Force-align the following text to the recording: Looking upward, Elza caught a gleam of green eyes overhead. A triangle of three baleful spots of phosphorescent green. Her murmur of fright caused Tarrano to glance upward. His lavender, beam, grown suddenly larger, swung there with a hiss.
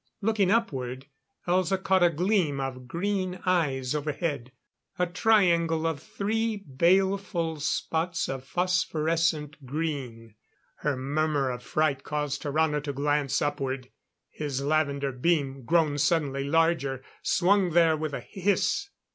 Looking 0.19 0.49
upward, 0.49 1.05
Elza 1.47 1.77
caught 1.77 2.01
a 2.01 2.09
gleam 2.09 2.59
of 2.59 2.87
green 2.87 3.39
eyes 3.45 3.93
overhead. 3.93 4.51
A 4.97 5.05
triangle 5.05 5.85
of 5.85 5.99
three 6.01 6.57
baleful 6.57 7.59
spots 7.59 8.27
of 8.27 8.43
phosphorescent 8.43 9.63
green. 9.63 10.33
Her 10.77 10.97
murmur 10.97 11.51
of 11.51 11.61
fright 11.61 12.01
caused 12.03 12.41
Tarrano 12.41 12.81
to 12.81 12.93
glance 12.93 13.43
upward. 13.43 13.91
His 14.31 14.63
lavender, 14.63 15.11
beam, 15.11 15.65
grown 15.65 15.99
suddenly 15.99 16.45
larger, 16.45 17.03
swung 17.21 17.69
there 17.73 17.95
with 17.95 18.13
a 18.15 18.21
hiss. 18.21 18.89